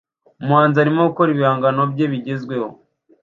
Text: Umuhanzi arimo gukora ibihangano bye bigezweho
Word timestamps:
Umuhanzi 0.41 0.77
arimo 0.79 1.01
gukora 1.09 1.29
ibihangano 1.31 1.81
bye 1.91 2.05
bigezweho 2.11 2.67